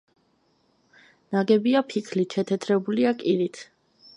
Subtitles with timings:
[1.35, 3.63] ნაგებია ფიქლით, შეთეთრებულია კირით.